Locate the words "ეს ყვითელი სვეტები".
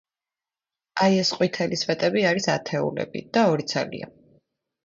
1.23-2.25